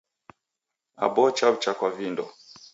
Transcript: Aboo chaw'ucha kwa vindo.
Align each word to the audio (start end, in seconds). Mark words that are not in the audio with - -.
Aboo 1.05 1.29
chaw'ucha 1.37 1.71
kwa 1.77 1.89
vindo. 1.97 2.25